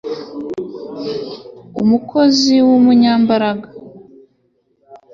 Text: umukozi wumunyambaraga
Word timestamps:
umukozi 1.81 2.55
wumunyambaraga 2.67 3.67